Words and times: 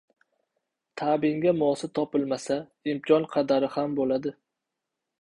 •Ta’bingga 1.01 1.53
mosi 1.59 1.91
topilmasa, 1.99 2.59
imkon 2.95 3.31
qadari 3.37 3.73
ham 3.79 3.99
bo‘ladi. 4.03 4.39